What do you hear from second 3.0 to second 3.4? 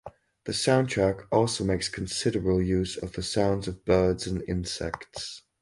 the